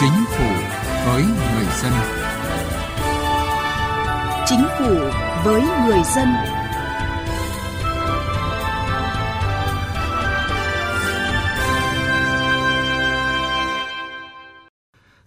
[0.00, 0.44] Chính phủ
[1.06, 1.92] với người dân.
[4.46, 4.94] Chính phủ
[5.44, 6.28] với người dân.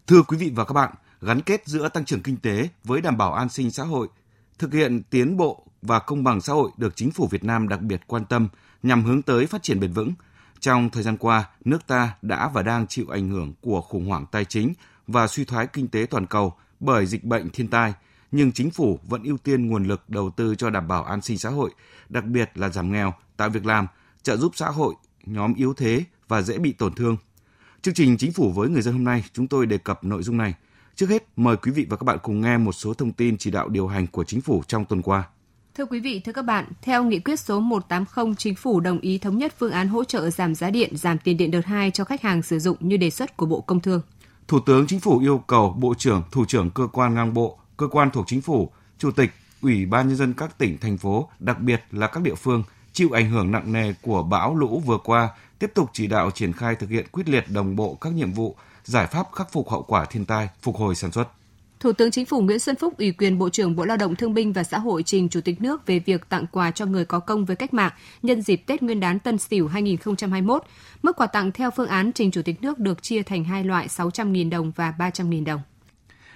[0.08, 3.18] Thưa quý vị và các bạn, gắn kết giữa tăng trưởng kinh tế với đảm
[3.18, 4.08] bảo an sinh xã hội,
[4.60, 7.82] thực hiện tiến bộ và công bằng xã hội được chính phủ Việt Nam đặc
[7.82, 8.48] biệt quan tâm
[8.84, 10.14] nhằm hướng tới phát triển bền vững.
[10.60, 14.26] Trong thời gian qua, nước ta đã và đang chịu ảnh hưởng của khủng hoảng
[14.32, 14.74] tài chính
[15.08, 17.94] và suy thoái kinh tế toàn cầu bởi dịch bệnh thiên tai,
[18.32, 21.38] nhưng chính phủ vẫn ưu tiên nguồn lực đầu tư cho đảm bảo an sinh
[21.38, 21.72] xã hội,
[22.10, 23.88] đặc biệt là giảm nghèo, tạo việc làm,
[24.24, 27.18] trợ giúp xã hội, nhóm yếu thế và dễ bị tổn thương.
[27.82, 30.38] Chương trình Chính phủ với người dân hôm nay, chúng tôi đề cập nội dung
[30.38, 30.54] này.
[30.96, 33.52] Trước hết, mời quý vị và các bạn cùng nghe một số thông tin chỉ
[33.52, 35.24] đạo điều hành của chính phủ trong tuần qua.
[35.78, 39.18] Thưa quý vị, thưa các bạn, theo nghị quyết số 180, chính phủ đồng ý
[39.18, 42.04] thống nhất phương án hỗ trợ giảm giá điện, giảm tiền điện đợt 2 cho
[42.04, 44.02] khách hàng sử dụng như đề xuất của Bộ Công Thương.
[44.48, 47.88] Thủ tướng Chính phủ yêu cầu Bộ trưởng, Thủ trưởng cơ quan ngang bộ, cơ
[47.88, 51.60] quan thuộc chính phủ, Chủ tịch, Ủy ban nhân dân các tỉnh, thành phố, đặc
[51.60, 52.64] biệt là các địa phương
[52.94, 55.30] chịu ảnh hưởng nặng nề của bão lũ vừa qua
[55.60, 58.56] tiếp tục chỉ đạo triển khai thực hiện quyết liệt đồng bộ các nhiệm vụ,
[58.84, 61.37] giải pháp khắc phục hậu quả thiên tai, phục hồi sản xuất.
[61.80, 64.34] Thủ tướng Chính phủ Nguyễn Xuân Phúc ủy quyền Bộ trưởng Bộ Lao động Thương
[64.34, 67.20] binh và Xã hội trình Chủ tịch nước về việc tặng quà cho người có
[67.20, 70.64] công với cách mạng nhân dịp Tết Nguyên đán Tân Sửu 2021.
[71.04, 73.88] Mức quà tặng theo phương án trình Chủ tịch nước được chia thành hai loại
[73.88, 75.62] 600.000 đồng và 300.000 đồng.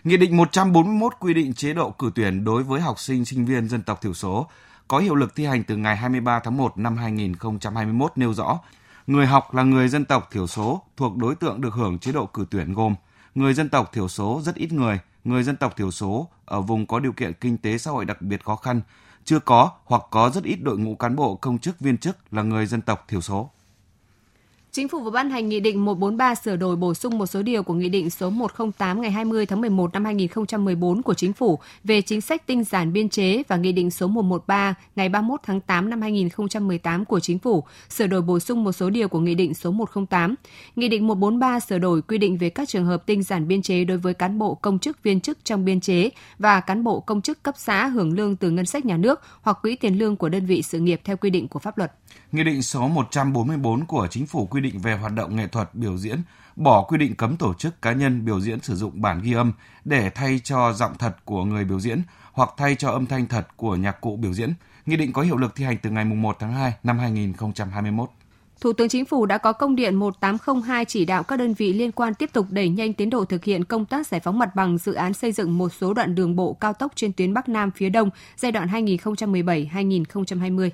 [0.03, 3.69] Nghị định 141 quy định chế độ cử tuyển đối với học sinh sinh viên
[3.69, 4.47] dân tộc thiểu số
[4.88, 8.59] có hiệu lực thi hành từ ngày 23 tháng 1 năm 2021 nêu rõ,
[9.08, 12.25] người học là người dân tộc thiểu số thuộc đối tượng được hưởng chế độ
[12.25, 12.95] cử tuyển gồm
[13.36, 16.86] người dân tộc thiểu số rất ít người, người dân tộc thiểu số ở vùng
[16.88, 18.82] có điều kiện kinh tế xã hội đặc biệt khó khăn,
[19.24, 22.42] chưa có hoặc có rất ít đội ngũ cán bộ công chức viên chức là
[22.42, 23.50] người dân tộc thiểu số.
[24.74, 27.64] Chính phủ vừa ban hành Nghị định 143 sửa đổi bổ sung một số điều
[27.64, 32.02] của Nghị định số 108 ngày 20 tháng 11 năm 2014 của Chính phủ về
[32.02, 35.90] chính sách tinh giản biên chế và Nghị định số 113 ngày 31 tháng 8
[35.90, 39.54] năm 2018 của Chính phủ sửa đổi bổ sung một số điều của Nghị định
[39.54, 40.36] số 108.
[40.76, 43.84] Nghị định 143 sửa đổi quy định về các trường hợp tinh giản biên chế
[43.84, 47.22] đối với cán bộ công chức viên chức trong biên chế và cán bộ công
[47.22, 50.30] chức cấp xã hưởng lương từ ngân sách nhà nước hoặc quỹ tiền lương của
[50.30, 51.92] đơn vị sự nghiệp theo quy định của pháp luật.
[52.31, 55.98] Nghị định số 144 của Chính phủ quy định về hoạt động nghệ thuật biểu
[55.98, 56.22] diễn,
[56.56, 59.54] bỏ quy định cấm tổ chức cá nhân biểu diễn sử dụng bản ghi âm
[59.86, 62.02] để thay cho giọng thật của người biểu diễn
[62.32, 64.54] hoặc thay cho âm thanh thật của nhạc cụ biểu diễn.
[64.86, 68.10] Nghị định có hiệu lực thi hành từ ngày 1 tháng 2 năm 2021.
[68.62, 71.92] Thủ tướng Chính phủ đã có công điện 1802 chỉ đạo các đơn vị liên
[71.92, 74.78] quan tiếp tục đẩy nhanh tiến độ thực hiện công tác giải phóng mặt bằng
[74.78, 77.72] dự án xây dựng một số đoạn đường bộ cao tốc trên tuyến Bắc Nam
[77.72, 80.70] phía Đông giai đoạn 2017-2020.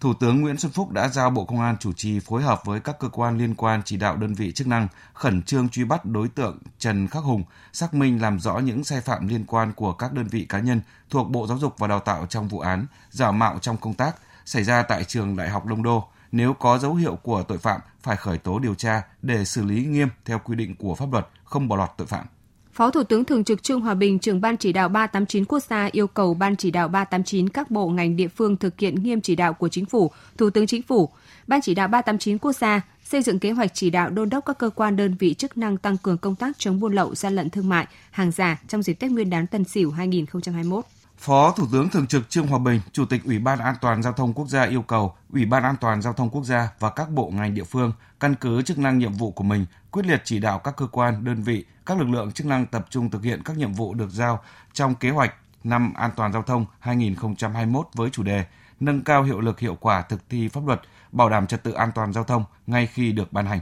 [0.00, 2.80] Thủ tướng Nguyễn Xuân Phúc đã giao Bộ Công an chủ trì phối hợp với
[2.80, 6.04] các cơ quan liên quan chỉ đạo đơn vị chức năng khẩn trương truy bắt
[6.04, 9.92] đối tượng Trần Khắc Hùng, xác minh làm rõ những sai phạm liên quan của
[9.92, 10.80] các đơn vị cá nhân
[11.10, 14.16] thuộc Bộ Giáo dục và Đào tạo trong vụ án giả mạo trong công tác
[14.44, 16.08] xảy ra tại trường Đại học Đông Đô.
[16.32, 19.84] Nếu có dấu hiệu của tội phạm phải khởi tố điều tra để xử lý
[19.84, 22.26] nghiêm theo quy định của pháp luật, không bỏ lọt tội phạm.
[22.76, 25.88] Phó Thủ tướng Thường trực Trương Hòa Bình, trưởng Ban chỉ đạo 389 quốc gia
[25.92, 29.36] yêu cầu Ban chỉ đạo 389 các bộ ngành địa phương thực hiện nghiêm chỉ
[29.36, 31.08] đạo của Chính phủ, Thủ tướng Chính phủ.
[31.46, 34.58] Ban chỉ đạo 389 quốc gia xây dựng kế hoạch chỉ đạo đôn đốc các
[34.58, 37.50] cơ quan đơn vị chức năng tăng cường công tác chống buôn lậu, gian lận
[37.50, 40.84] thương mại, hàng giả trong dịp Tết Nguyên đán Tân Sửu 2021.
[41.18, 44.12] Phó Thủ tướng Thường trực Trương Hòa Bình, Chủ tịch Ủy ban An toàn Giao
[44.12, 47.10] thông Quốc gia yêu cầu Ủy ban An toàn Giao thông Quốc gia và các
[47.10, 50.38] bộ ngành địa phương căn cứ chức năng nhiệm vụ của mình, quyết liệt chỉ
[50.38, 53.42] đạo các cơ quan, đơn vị, các lực lượng chức năng tập trung thực hiện
[53.44, 54.40] các nhiệm vụ được giao
[54.72, 55.34] trong kế hoạch
[55.64, 58.44] năm an toàn giao thông 2021 với chủ đề
[58.80, 60.80] nâng cao hiệu lực hiệu quả thực thi pháp luật,
[61.12, 63.60] bảo đảm trật tự an toàn giao thông ngay khi được ban hành.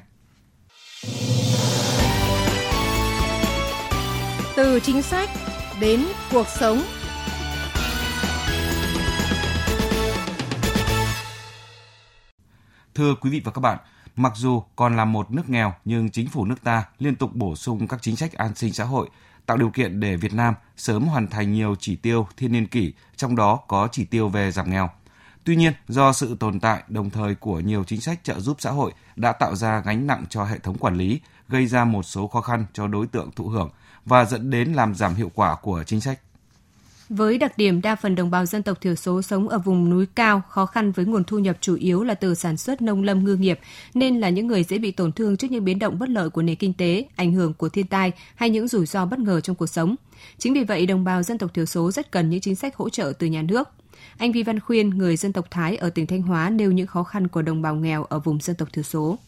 [4.56, 5.30] Từ chính sách
[5.80, 6.82] đến cuộc sống
[12.94, 13.78] Thưa quý vị và các bạn,
[14.16, 17.56] mặc dù còn là một nước nghèo nhưng chính phủ nước ta liên tục bổ
[17.56, 19.08] sung các chính sách an sinh xã hội,
[19.46, 22.92] tạo điều kiện để Việt Nam sớm hoàn thành nhiều chỉ tiêu thiên niên kỷ,
[23.16, 24.90] trong đó có chỉ tiêu về giảm nghèo.
[25.44, 28.70] Tuy nhiên, do sự tồn tại đồng thời của nhiều chính sách trợ giúp xã
[28.70, 32.28] hội đã tạo ra gánh nặng cho hệ thống quản lý, gây ra một số
[32.28, 33.70] khó khăn cho đối tượng thụ hưởng
[34.04, 36.20] và dẫn đến làm giảm hiệu quả của chính sách.
[37.08, 40.06] Với đặc điểm đa phần đồng bào dân tộc thiểu số sống ở vùng núi
[40.14, 43.24] cao, khó khăn với nguồn thu nhập chủ yếu là từ sản xuất nông lâm
[43.24, 43.60] ngư nghiệp,
[43.94, 46.42] nên là những người dễ bị tổn thương trước những biến động bất lợi của
[46.42, 49.56] nền kinh tế, ảnh hưởng của thiên tai hay những rủi ro bất ngờ trong
[49.56, 49.96] cuộc sống.
[50.38, 52.88] Chính vì vậy, đồng bào dân tộc thiểu số rất cần những chính sách hỗ
[52.88, 53.68] trợ từ nhà nước.
[54.18, 57.02] Anh Vi Văn Khuyên, người dân tộc Thái ở tỉnh Thanh Hóa nêu những khó
[57.02, 59.18] khăn của đồng bào nghèo ở vùng dân tộc thiểu số.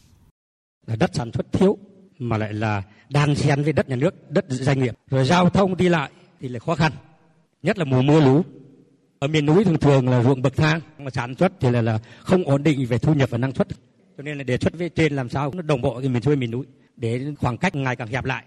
[0.99, 1.77] Đất sản xuất thiếu,
[2.19, 4.95] mà lại là đan xen với đất nhà nước, đất doanh nghiệp.
[5.09, 6.91] Rồi giao thông đi lại thì lại khó khăn,
[7.63, 8.43] nhất là mùa mưa lũ.
[9.19, 11.99] Ở miền núi thường thường là ruộng bậc thang mà sản xuất thì là, là
[12.19, 13.67] không ổn định về thu nhập và năng suất.
[14.17, 16.35] Cho nên là đề xuất với trên làm sao nó đồng bộ cái miền xuôi
[16.35, 16.65] miền núi
[16.95, 18.43] để khoảng cách ngày càng hẹp lại.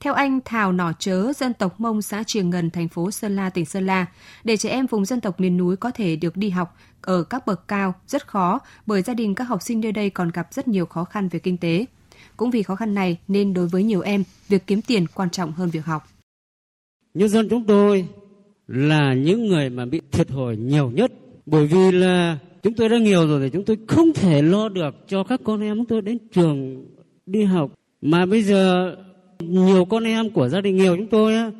[0.00, 3.50] Theo anh Thảo Nỏ Chớ, dân tộc Mông xã Triềng Ngân, thành phố Sơn La,
[3.50, 4.06] tỉnh Sơn La,
[4.44, 7.46] để trẻ em vùng dân tộc miền núi có thể được đi học ở các
[7.46, 10.68] bậc cao rất khó bởi gia đình các học sinh nơi đây còn gặp rất
[10.68, 11.86] nhiều khó khăn về kinh tế.
[12.36, 15.52] Cũng vì khó khăn này nên đối với nhiều em, việc kiếm tiền quan trọng
[15.52, 16.08] hơn việc học.
[17.14, 18.06] Nhân dân chúng tôi
[18.68, 21.12] là những người mà bị thiệt thòi nhiều nhất.
[21.46, 24.94] Bởi vì là chúng tôi đã nghèo rồi thì chúng tôi không thể lo được
[25.08, 26.84] cho các con em chúng tôi đến trường
[27.26, 27.70] đi học.
[28.02, 28.94] Mà bây giờ
[29.40, 31.50] nhiều con em của gia đình nghèo chúng tôi á,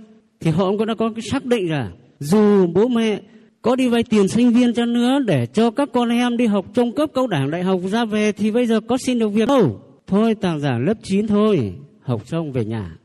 [0.41, 3.21] thì họ cũng đã có cái xác định là dù bố mẹ
[3.63, 6.67] có đi vay tiền sinh viên cho nữa để cho các con em đi học
[6.75, 9.49] trung cấp cao đẳng đại học ra về thì bây giờ có xin được việc
[9.49, 9.81] đâu.
[10.07, 12.97] Thôi tàng giả lớp 9 thôi học xong về nhà.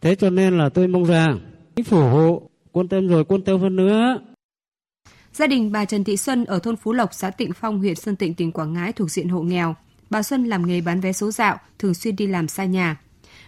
[0.00, 1.38] Thế cho nên là tôi mong rằng
[1.76, 4.18] chính phủ hộ quan tâm rồi quan tâm hơn nữa
[5.32, 8.16] Gia đình bà Trần Thị Xuân ở thôn Phú Lộc, xã Tịnh Phong, huyện Sơn
[8.16, 9.74] Tịnh, tỉnh Quảng Ngãi thuộc diện hộ nghèo.
[10.10, 12.96] Bà Xuân làm nghề bán vé số dạo, thường xuyên đi làm xa nhà.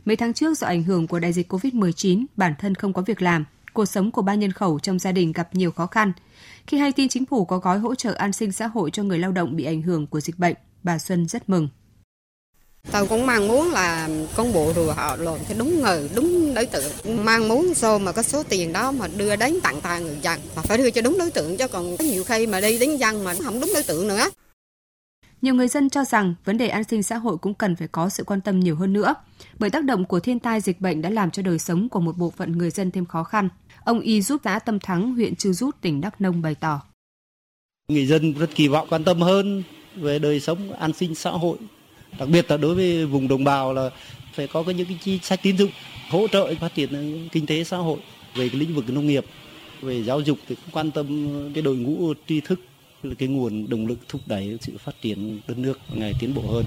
[0.05, 3.23] Mấy tháng trước do ảnh hưởng của đại dịch COVID-19, bản thân không có việc
[3.23, 6.13] làm, cuộc sống của ba nhân khẩu trong gia đình gặp nhiều khó khăn.
[6.67, 9.19] Khi hay tin chính phủ có gói hỗ trợ an sinh xã hội cho người
[9.19, 11.69] lao động bị ảnh hưởng của dịch bệnh, bà Xuân rất mừng.
[12.90, 16.67] Tôi cũng mong muốn là con bộ rồi họ làm cho đúng người, đúng đối
[16.67, 16.93] tượng.
[17.25, 20.40] Mong muốn sao mà có số tiền đó mà đưa đến tặng tay người dân.
[20.56, 22.96] Mà phải đưa cho đúng đối tượng chứ còn có nhiều khi mà đi đến
[22.96, 24.31] dân mà không đúng đối tượng nữa.
[25.43, 28.08] Nhiều người dân cho rằng vấn đề an sinh xã hội cũng cần phải có
[28.08, 29.14] sự quan tâm nhiều hơn nữa,
[29.58, 32.19] bởi tác động của thiên tai dịch bệnh đã làm cho đời sống của một
[32.19, 33.49] bộ phận người dân thêm khó khăn.
[33.84, 36.81] Ông Y giúp xã Tâm Thắng, huyện Chư Rút, tỉnh Đắk Nông bày tỏ.
[37.88, 39.62] Người dân rất kỳ vọng quan tâm hơn
[39.96, 41.58] về đời sống an sinh xã hội,
[42.19, 43.91] đặc biệt là đối với vùng đồng bào là
[44.35, 45.70] phải có những cái chính sách tín dụng
[46.11, 47.99] hỗ trợ phát triển ờ, kinh tế xã hội
[48.35, 49.25] về cái lĩnh vực nông nghiệp
[49.81, 52.61] về giáo dục thì cũng quan tâm cái đội ngũ tri thức
[53.03, 56.43] là cái nguồn động lực thúc đẩy sự phát triển đất nước ngày tiến bộ
[56.43, 56.64] hơn.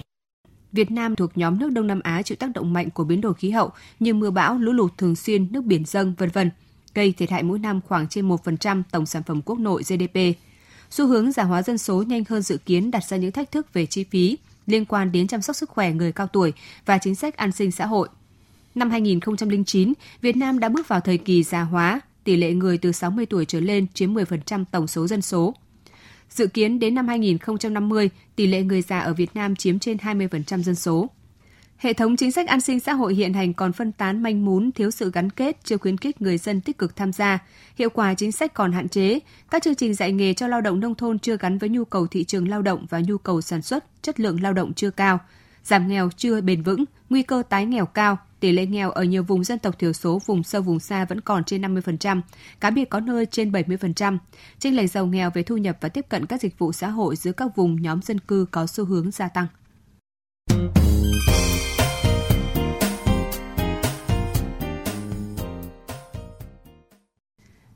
[0.71, 3.33] Việt Nam thuộc nhóm nước Đông Nam Á chịu tác động mạnh của biến đổi
[3.33, 6.51] khí hậu như mưa bão, lũ lụt thường xuyên, nước biển dâng, vân vân,
[6.93, 10.19] gây thiệt hại mỗi năm khoảng trên 1% tổng sản phẩm quốc nội GDP.
[10.89, 13.73] Xu hướng già hóa dân số nhanh hơn dự kiến đặt ra những thách thức
[13.73, 16.53] về chi phí liên quan đến chăm sóc sức khỏe người cao tuổi
[16.85, 18.09] và chính sách an sinh xã hội.
[18.75, 22.91] Năm 2009, Việt Nam đã bước vào thời kỳ già hóa, tỷ lệ người từ
[22.91, 25.55] 60 tuổi trở lên chiếm 10% tổng số dân số.
[26.29, 30.63] Dự kiến đến năm 2050, tỷ lệ người già ở Việt Nam chiếm trên 20%
[30.63, 31.09] dân số.
[31.77, 34.71] Hệ thống chính sách an sinh xã hội hiện hành còn phân tán manh mún,
[34.71, 37.39] thiếu sự gắn kết, chưa khuyến khích người dân tích cực tham gia.
[37.75, 39.19] Hiệu quả chính sách còn hạn chế.
[39.51, 42.07] Các chương trình dạy nghề cho lao động nông thôn chưa gắn với nhu cầu
[42.07, 45.19] thị trường lao động và nhu cầu sản xuất, chất lượng lao động chưa cao.
[45.63, 49.23] Giảm nghèo chưa bền vững, nguy cơ tái nghèo cao, tỷ lệ nghèo ở nhiều
[49.23, 52.21] vùng dân tộc thiểu số, vùng sâu vùng xa vẫn còn trên 50%,
[52.59, 54.17] cá biệt có nơi trên 70%.
[54.59, 57.15] Chênh lệch giàu nghèo về thu nhập và tiếp cận các dịch vụ xã hội
[57.15, 59.47] giữa các vùng nhóm dân cư có xu hướng gia tăng.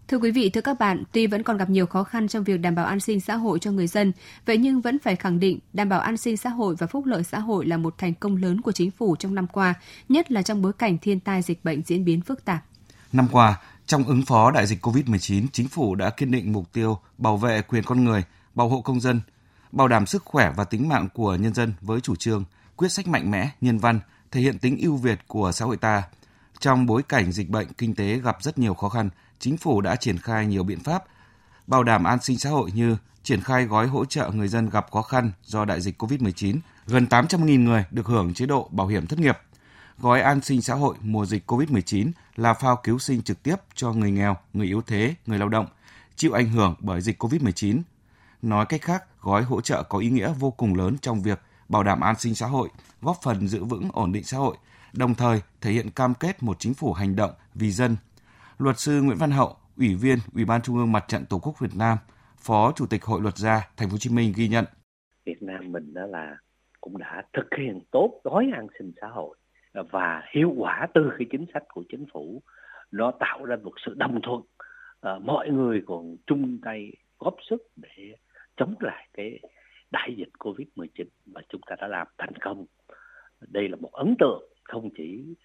[0.10, 2.58] Thưa quý vị, thưa các bạn, tuy vẫn còn gặp nhiều khó khăn trong việc
[2.58, 4.12] đảm bảo an sinh xã hội cho người dân,
[4.46, 7.24] vậy nhưng vẫn phải khẳng định đảm bảo an sinh xã hội và phúc lợi
[7.24, 9.74] xã hội là một thành công lớn của chính phủ trong năm qua,
[10.10, 12.66] nhất là trong bối cảnh thiên tai dịch bệnh diễn biến phức tạp.
[13.14, 17.00] Năm qua, trong ứng phó đại dịch COVID-19, chính phủ đã kiên định mục tiêu
[17.18, 18.24] bảo vệ quyền con người,
[18.56, 19.22] bảo hộ công dân,
[19.72, 22.44] bảo đảm sức khỏe và tính mạng của nhân dân với chủ trương
[22.76, 24.00] quyết sách mạnh mẽ, nhân văn,
[24.32, 26.04] thể hiện tính ưu việt của xã hội ta.
[26.60, 29.96] Trong bối cảnh dịch bệnh kinh tế gặp rất nhiều khó khăn, chính phủ đã
[29.96, 31.04] triển khai nhiều biện pháp
[31.68, 34.92] bảo đảm an sinh xã hội như triển khai gói hỗ trợ người dân gặp
[34.92, 39.08] khó khăn do đại dịch COVID-19, gần 800.000 người được hưởng chế độ bảo hiểm
[39.08, 39.38] thất nghiệp.
[39.98, 43.92] Gói an sinh xã hội mùa dịch COVID-19 là phao cứu sinh trực tiếp cho
[43.94, 45.68] người nghèo, người yếu thế, người lao động
[46.16, 47.82] chịu ảnh hưởng bởi dịch COVID-19.
[48.42, 51.84] Nói cách khác, gói hỗ trợ có ý nghĩa vô cùng lớn trong việc bảo
[51.84, 52.70] đảm an sinh xã hội,
[53.02, 54.58] góp phần giữ vững ổn định xã hội,
[54.94, 57.98] đồng thời thể hiện cam kết một chính phủ hành động vì dân,
[58.60, 61.60] Luật sư Nguyễn Văn Hậu, Ủy viên Ủy ban Trung ương Mặt trận Tổ quốc
[61.60, 61.98] Việt Nam,
[62.38, 64.66] Phó Chủ tịch Hội Luật gia Thành phố Hồ Chí Minh ghi nhận.
[65.26, 66.38] Việt Nam mình đó là
[66.82, 69.38] cũng đã thực hiện tốt gói an sinh xã hội
[69.74, 72.42] và hiệu quả từ cái chính sách của chính phủ
[72.92, 74.42] nó tạo ra một sự đồng thuận
[75.02, 78.16] à, mọi người còn chung tay góp sức để
[78.58, 79.40] chống lại cái
[79.92, 82.66] đại dịch Covid-19 mà chúng ta đã làm thành công.
[83.48, 85.36] Đây là một ấn tượng không chỉ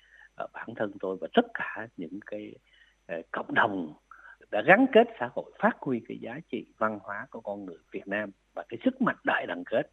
[0.53, 2.55] bản thân tôi và tất cả những cái
[3.07, 3.95] Ờ, cộng đồng
[4.51, 7.79] đã gắn kết xã hội phát huy cái giá trị văn hóa của con người
[7.93, 9.91] Việt Nam và cái sức mạnh đại đoàn kết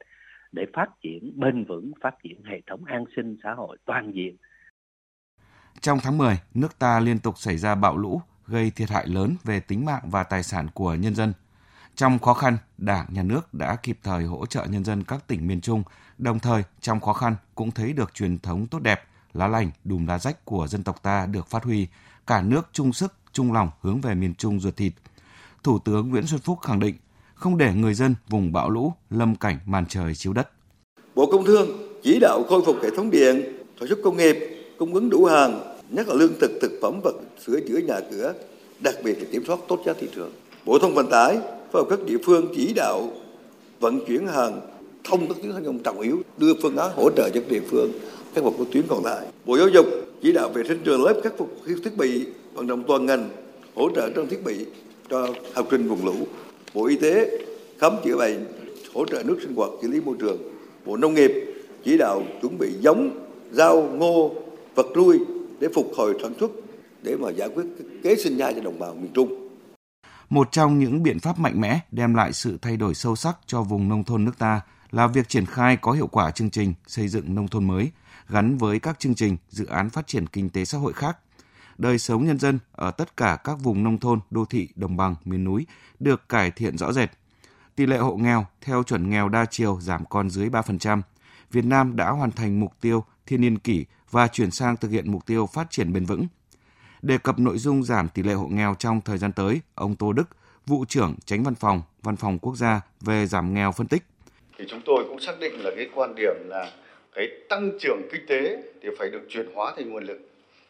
[0.51, 4.35] để phát triển bền vững, phát triển hệ thống an sinh xã hội toàn diện.
[5.81, 9.35] Trong tháng 10, nước ta liên tục xảy ra bão lũ, gây thiệt hại lớn
[9.43, 11.33] về tính mạng và tài sản của nhân dân.
[11.95, 15.47] Trong khó khăn, Đảng, Nhà nước đã kịp thời hỗ trợ nhân dân các tỉnh
[15.47, 15.83] miền Trung,
[16.17, 19.03] đồng thời trong khó khăn cũng thấy được truyền thống tốt đẹp,
[19.33, 21.87] lá lành, đùm lá rách của dân tộc ta được phát huy,
[22.27, 24.93] cả nước chung sức, chung lòng hướng về miền Trung ruột thịt.
[25.63, 26.95] Thủ tướng Nguyễn Xuân Phúc khẳng định
[27.33, 30.49] không để người dân vùng bão lũ lâm cảnh màn trời chiếu đất.
[31.15, 31.67] Bộ Công Thương
[32.03, 33.41] chỉ đạo khôi phục hệ thống điện,
[33.79, 34.37] sản xuất công nghiệp,
[34.77, 37.11] cung ứng đủ hàng, nhất là lương thực, thực phẩm và
[37.45, 38.33] sửa chữa nhà cửa,
[38.79, 40.31] đặc biệt là kiểm soát tốt giá thị trường.
[40.65, 41.39] Bộ Thông Vận tải
[41.71, 43.09] phối hợp các địa phương chỉ đạo
[43.79, 44.61] vận chuyển hàng
[45.03, 47.61] thông các tuyến giao thông trọng yếu, đưa phương án hỗ trợ cho các địa
[47.69, 47.91] phương
[48.35, 49.27] các một tuyến còn lại.
[49.45, 49.85] Bộ Giáo dục
[50.21, 53.29] chỉ đạo vệ sinh trường lớp khắc phục thiết bị vận động toàn ngành
[53.75, 54.65] hỗ trợ trang thiết bị
[55.09, 56.15] cho học sinh vùng lũ.
[56.73, 57.31] Bộ Y tế
[57.79, 58.45] khám chữa bệnh,
[58.93, 60.37] hỗ trợ nước sinh hoạt, xử lý môi trường.
[60.85, 61.31] Bộ Nông nghiệp
[61.83, 64.35] chỉ đạo chuẩn bị giống, rau, ngô,
[64.75, 65.19] vật nuôi
[65.59, 66.51] để phục hồi sản xuất
[67.01, 67.63] để mà giải quyết
[68.03, 69.47] kế sinh nhai cho đồng bào miền Trung.
[70.29, 73.61] Một trong những biện pháp mạnh mẽ đem lại sự thay đổi sâu sắc cho
[73.61, 77.07] vùng nông thôn nước ta là việc triển khai có hiệu quả chương trình xây
[77.07, 77.91] dựng nông thôn mới
[78.29, 81.17] gắn với các chương trình, dự án phát triển kinh tế xã hội khác.
[81.77, 85.15] Đời sống nhân dân ở tất cả các vùng nông thôn, đô thị, đồng bằng,
[85.25, 85.65] miền núi
[85.99, 87.09] được cải thiện rõ rệt.
[87.75, 91.01] Tỷ lệ hộ nghèo theo chuẩn nghèo đa chiều giảm còn dưới 3%.
[91.51, 95.11] Việt Nam đã hoàn thành mục tiêu thiên niên kỷ và chuyển sang thực hiện
[95.11, 96.27] mục tiêu phát triển bền vững.
[97.01, 100.13] Đề cập nội dung giảm tỷ lệ hộ nghèo trong thời gian tới, ông Tô
[100.13, 100.29] Đức,
[100.67, 104.10] vụ trưởng tránh văn phòng, văn phòng quốc gia về giảm nghèo phân tích.
[104.61, 106.71] Thì chúng tôi cũng xác định là cái quan điểm là
[107.15, 110.19] cái tăng trưởng kinh tế thì phải được chuyển hóa thành nguồn lực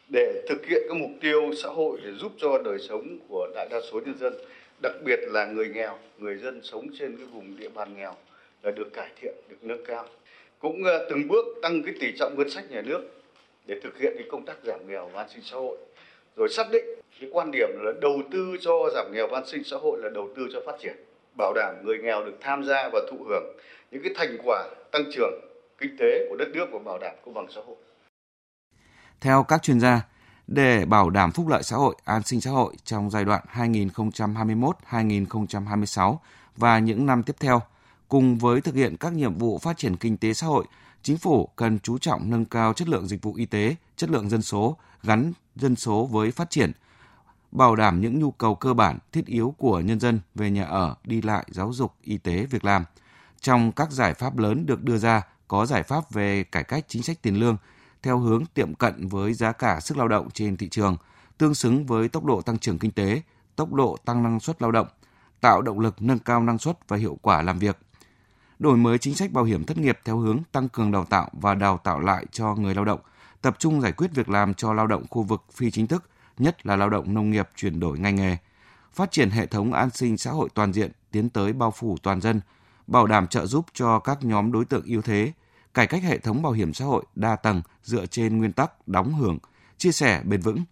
[0.09, 3.67] để thực hiện các mục tiêu xã hội để giúp cho đời sống của đại
[3.71, 4.33] đa số nhân dân,
[4.81, 8.15] đặc biệt là người nghèo, người dân sống trên cái vùng địa bàn nghèo
[8.63, 10.05] là được cải thiện, được nâng cao.
[10.59, 13.01] Cũng ờ, từng bước tăng cái tỷ trọng ngân sách nhà nước
[13.65, 15.77] để thực hiện cái công tác giảm nghèo và an sinh xã hội.
[16.35, 16.85] Rồi xác định
[17.19, 20.09] cái quan điểm là đầu tư cho giảm nghèo và an sinh xã hội là
[20.09, 20.95] đầu tư cho phát triển,
[21.37, 23.57] bảo đảm người nghèo được tham gia và thụ hưởng
[23.91, 25.33] những cái thành quả tăng trưởng
[25.77, 27.75] kinh tế của đất nước và bảo đảm công bằng xã hội.
[29.21, 30.01] Theo các chuyên gia,
[30.47, 36.17] để bảo đảm phúc lợi xã hội, an sinh xã hội trong giai đoạn 2021-2026
[36.57, 37.61] và những năm tiếp theo,
[38.07, 40.65] cùng với thực hiện các nhiệm vụ phát triển kinh tế xã hội,
[41.01, 44.29] chính phủ cần chú trọng nâng cao chất lượng dịch vụ y tế, chất lượng
[44.29, 46.71] dân số, gắn dân số với phát triển,
[47.51, 50.95] bảo đảm những nhu cầu cơ bản thiết yếu của nhân dân về nhà ở,
[51.03, 52.85] đi lại, giáo dục, y tế, việc làm.
[53.41, 57.03] Trong các giải pháp lớn được đưa ra, có giải pháp về cải cách chính
[57.03, 57.57] sách tiền lương
[58.03, 60.97] theo hướng tiệm cận với giá cả sức lao động trên thị trường,
[61.37, 63.21] tương xứng với tốc độ tăng trưởng kinh tế,
[63.55, 64.87] tốc độ tăng năng suất lao động,
[65.41, 67.77] tạo động lực nâng cao năng suất và hiệu quả làm việc.
[68.59, 71.55] Đổi mới chính sách bảo hiểm thất nghiệp theo hướng tăng cường đào tạo và
[71.55, 72.99] đào tạo lại cho người lao động,
[73.41, 76.09] tập trung giải quyết việc làm cho lao động khu vực phi chính thức,
[76.41, 78.37] nhất là lao động nông nghiệp chuyển đổi ngành nghề,
[78.93, 82.21] phát triển hệ thống an sinh xã hội toàn diện tiến tới bao phủ toàn
[82.21, 82.41] dân,
[82.87, 85.31] bảo đảm trợ giúp cho các nhóm đối tượng yếu thế,
[85.73, 89.13] cải cách hệ thống bảo hiểm xã hội đa tầng dựa trên nguyên tắc đóng
[89.13, 89.37] hưởng,
[89.77, 90.63] chia sẻ bền vững.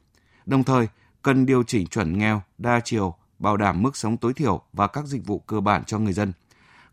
[0.45, 0.87] Đồng thời,
[1.21, 5.05] cần điều chỉnh chuẩn nghèo đa chiều, bảo đảm mức sống tối thiểu và các
[5.05, 6.33] dịch vụ cơ bản cho người dân.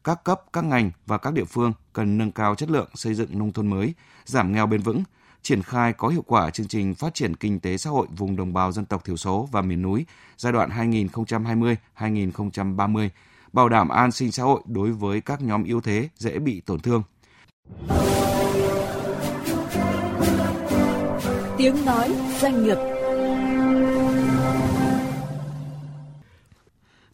[0.04, 3.38] Các cấp, các ngành và các địa phương cần nâng cao chất lượng xây dựng
[3.38, 5.02] nông thôn mới, giảm nghèo bền vững,
[5.46, 8.52] triển khai có hiệu quả chương trình phát triển kinh tế xã hội vùng đồng
[8.52, 10.70] bào dân tộc thiểu số và miền núi giai đoạn
[11.96, 13.08] 2020-2030,
[13.52, 16.80] bảo đảm an sinh xã hội đối với các nhóm yếu thế dễ bị tổn
[16.80, 17.02] thương.
[21.58, 22.76] Tiếng nói doanh nghiệp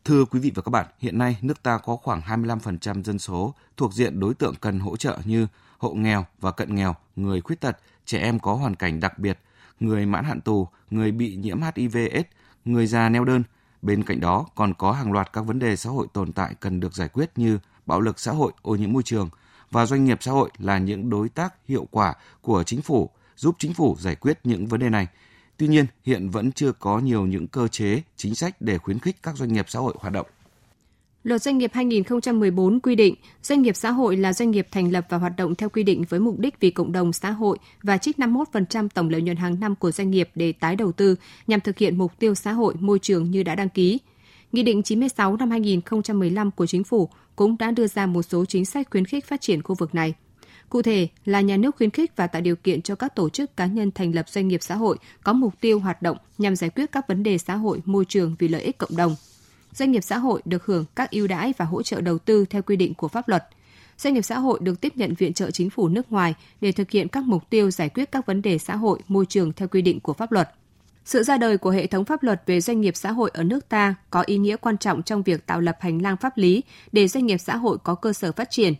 [0.04, 3.54] Thưa quý vị và các bạn, hiện nay nước ta có khoảng 25% dân số
[3.76, 5.46] thuộc diện đối tượng cần hỗ trợ như
[5.82, 9.38] hộ nghèo và cận nghèo, người khuyết tật, trẻ em có hoàn cảnh đặc biệt,
[9.80, 12.28] người mãn hạn tù, người bị nhiễm HIV/AIDS,
[12.64, 13.42] người già neo đơn.
[13.82, 16.80] Bên cạnh đó còn có hàng loạt các vấn đề xã hội tồn tại cần
[16.80, 19.30] được giải quyết như bạo lực xã hội, ô nhiễm môi trường
[19.70, 23.56] và doanh nghiệp xã hội là những đối tác hiệu quả của chính phủ, giúp
[23.58, 25.06] chính phủ giải quyết những vấn đề này.
[25.56, 29.16] Tuy nhiên, hiện vẫn chưa có nhiều những cơ chế, chính sách để khuyến khích
[29.22, 30.26] các doanh nghiệp xã hội hoạt động.
[31.22, 35.06] Luật doanh nghiệp 2014 quy định doanh nghiệp xã hội là doanh nghiệp thành lập
[35.08, 37.98] và hoạt động theo quy định với mục đích vì cộng đồng xã hội và
[37.98, 41.60] trích 51% tổng lợi nhuận hàng năm của doanh nghiệp để tái đầu tư nhằm
[41.60, 43.98] thực hiện mục tiêu xã hội môi trường như đã đăng ký.
[44.52, 48.64] Nghị định 96 năm 2015 của Chính phủ cũng đã đưa ra một số chính
[48.64, 50.14] sách khuyến khích phát triển khu vực này.
[50.68, 53.56] Cụ thể là nhà nước khuyến khích và tạo điều kiện cho các tổ chức
[53.56, 56.70] cá nhân thành lập doanh nghiệp xã hội có mục tiêu hoạt động nhằm giải
[56.70, 59.16] quyết các vấn đề xã hội, môi trường vì lợi ích cộng đồng.
[59.74, 62.62] Doanh nghiệp xã hội được hưởng các ưu đãi và hỗ trợ đầu tư theo
[62.62, 63.44] quy định của pháp luật.
[63.98, 66.90] doanh nghiệp xã hội được tiếp nhận viện trợ chính phủ nước ngoài để thực
[66.90, 69.82] hiện các mục tiêu giải quyết các vấn đề xã hội, môi trường theo quy
[69.82, 70.50] định của pháp luật.
[71.04, 73.68] Sự ra đời của hệ thống pháp luật về doanh nghiệp xã hội ở nước
[73.68, 76.62] ta có ý nghĩa quan trọng trong việc tạo lập hành lang pháp lý
[76.92, 78.74] để doanh nghiệp xã hội có cơ sở phát triển.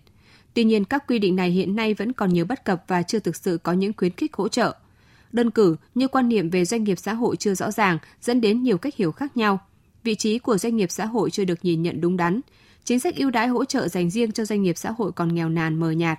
[0.55, 3.19] Tuy nhiên, các quy định này hiện nay vẫn còn nhiều bất cập và chưa
[3.19, 4.75] thực sự có những khuyến khích hỗ trợ.
[5.33, 8.63] Đơn cử như quan niệm về doanh nghiệp xã hội chưa rõ ràng dẫn đến
[8.63, 9.59] nhiều cách hiểu khác nhau.
[10.03, 12.41] Vị trí của doanh nghiệp xã hội chưa được nhìn nhận đúng đắn.
[12.85, 15.49] Chính sách ưu đãi hỗ trợ dành riêng cho doanh nghiệp xã hội còn nghèo
[15.49, 16.19] nàn mờ nhạt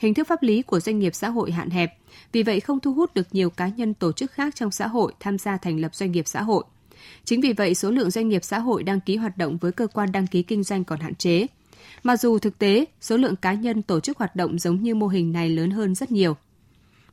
[0.00, 1.94] hình thức pháp lý của doanh nghiệp xã hội hạn hẹp,
[2.32, 5.12] vì vậy không thu hút được nhiều cá nhân tổ chức khác trong xã hội
[5.20, 6.64] tham gia thành lập doanh nghiệp xã hội.
[7.24, 9.86] Chính vì vậy, số lượng doanh nghiệp xã hội đăng ký hoạt động với cơ
[9.86, 11.46] quan đăng ký kinh doanh còn hạn chế.
[12.02, 15.06] Mặc dù thực tế, số lượng cá nhân tổ chức hoạt động giống như mô
[15.06, 16.36] hình này lớn hơn rất nhiều.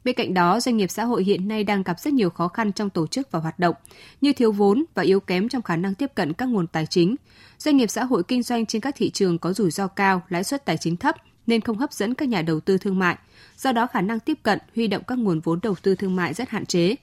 [0.08, 2.72] Bên cạnh đó, doanh nghiệp xã hội hiện nay đang gặp rất nhiều khó khăn
[2.72, 3.76] trong tổ chức và hoạt động,
[4.22, 7.16] như thiếu vốn và yếu kém trong khả năng tiếp cận các nguồn tài chính.
[7.60, 10.44] Doanh nghiệp xã hội kinh doanh trên các thị trường có rủi ro cao, lãi
[10.44, 11.16] suất tài chính thấp
[11.48, 13.18] nên không hấp dẫn các nhà đầu tư thương mại,
[13.58, 16.34] do đó khả năng tiếp cận, huy động các nguồn vốn đầu tư thương mại
[16.34, 16.96] rất hạn chế.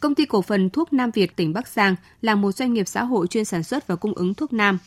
[0.00, 3.04] Công ty cổ phần thuốc Nam Việt tỉnh Bắc Giang là một doanh nghiệp xã
[3.04, 4.78] hội chuyên sản xuất và cung ứng thuốc nam.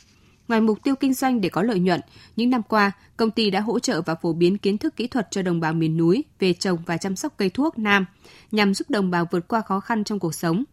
[0.48, 2.00] Ngoài mục tiêu kinh doanh để có lợi nhuận,
[2.36, 5.28] những năm qua, công ty đã hỗ trợ và phổ biến kiến thức kỹ thuật
[5.30, 8.06] cho đồng bào miền núi về trồng và chăm sóc cây thuốc nam,
[8.50, 10.64] nhằm giúp đồng bào vượt qua khó khăn trong cuộc sống.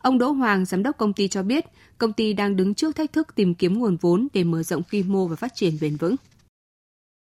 [0.00, 1.64] Ông Đỗ Hoàng, giám đốc công ty cho biết,
[1.98, 5.02] công ty đang đứng trước thách thức tìm kiếm nguồn vốn để mở rộng quy
[5.02, 6.16] mô và phát triển bền vững.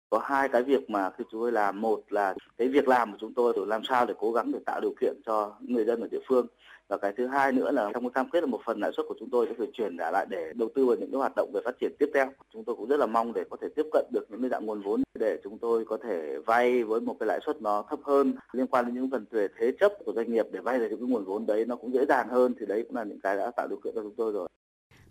[0.10, 1.82] Có hai cái việc mà khi chúng tôi làm.
[1.82, 4.60] Một là cái việc làm của chúng tôi để làm sao để cố gắng để
[4.66, 6.48] tạo điều kiện cho người dân ở địa phương
[6.92, 9.06] và cái thứ hai nữa là trong cái cam kết là một phần lãi suất
[9.10, 11.34] của chúng tôi sẽ phải chuyển trả lại để đầu tư vào những cái hoạt
[11.36, 12.26] động về phát triển tiếp theo.
[12.54, 14.66] Chúng tôi cũng rất là mong để có thể tiếp cận được những cái dạng
[14.66, 18.00] nguồn vốn để chúng tôi có thể vay với một cái lãi suất nó thấp
[18.04, 18.34] hơn.
[18.52, 21.00] Liên quan đến những phần về thế chấp của doanh nghiệp để vay được những
[21.00, 23.38] cái nguồn vốn đấy nó cũng dễ dàng hơn thì đấy cũng là những cái
[23.38, 24.48] đã tạo điều kiện cho chúng tôi rồi.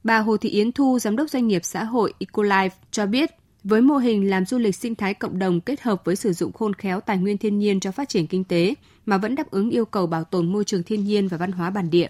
[0.04, 3.30] Bà Hồ Thị Yến Thu, Giám đốc doanh nghiệp xã hội Ecolife cho biết
[3.64, 6.52] với mô hình làm du lịch sinh thái cộng đồng kết hợp với sử dụng
[6.52, 8.74] khôn khéo tài nguyên thiên nhiên cho phát triển kinh tế
[9.06, 11.70] mà vẫn đáp ứng yêu cầu bảo tồn môi trường thiên nhiên và văn hóa
[11.70, 12.08] bản địa,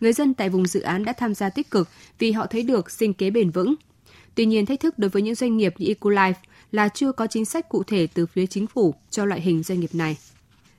[0.00, 2.90] người dân tại vùng dự án đã tham gia tích cực vì họ thấy được
[2.90, 3.74] sinh kế bền vững.
[4.34, 6.34] Tuy nhiên, thách thức đối với những doanh nghiệp như Ecolife
[6.72, 9.80] là chưa có chính sách cụ thể từ phía chính phủ cho loại hình doanh
[9.80, 10.18] nghiệp này.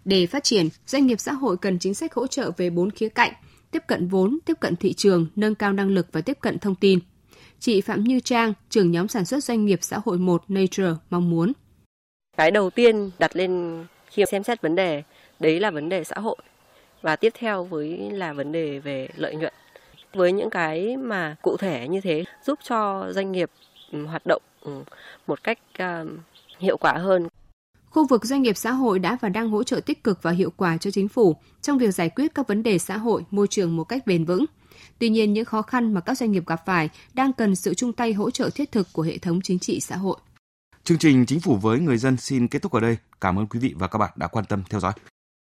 [0.05, 3.09] Để phát triển, doanh nghiệp xã hội cần chính sách hỗ trợ về bốn khía
[3.09, 3.33] cạnh,
[3.71, 6.75] tiếp cận vốn, tiếp cận thị trường, nâng cao năng lực và tiếp cận thông
[6.75, 6.99] tin–
[7.59, 11.29] Chị Phạm Như Trang, trưởng nhóm sản xuất doanh nghiệp xã hội 1 Nature mong
[11.29, 11.53] muốn.
[12.37, 15.03] Cái đầu tiên đặt lên khi xem xét vấn đề,
[15.39, 16.35] đấy là vấn đề xã hội.
[17.01, 19.53] Và tiếp theo với là vấn đề về lợi nhuận.
[20.13, 23.49] Với những cái mà cụ thể như thế giúp cho doanh nghiệp
[23.91, 24.71] ừ, hoạt động ừ,
[25.27, 25.59] một cách
[26.59, 27.27] hiệu quả hơn.
[27.89, 30.51] Khu vực doanh nghiệp xã hội đã và đang hỗ trợ tích cực và hiệu
[30.57, 33.75] quả cho chính phủ trong việc giải quyết các vấn đề xã hội, môi trường
[33.75, 34.45] một cách bền vững.
[34.99, 37.93] Tuy nhiên, những khó khăn mà các doanh nghiệp gặp phải đang cần sự chung
[37.93, 40.17] tay hỗ trợ thiết thực của hệ thống chính trị xã hội.
[40.83, 42.97] Chương trình Chính phủ với người dân xin kết thúc ở đây.
[43.21, 44.93] Cảm ơn quý vị và các bạn đã quan tâm theo dõi.